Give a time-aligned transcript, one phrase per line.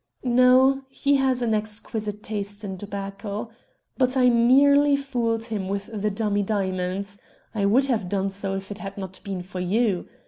[0.23, 3.51] "No, he has an exquisite taste in tobacco.
[3.99, 7.19] But I nearly fooled him with the dummy diamonds.
[7.53, 10.09] I would have done so if it had not been for you.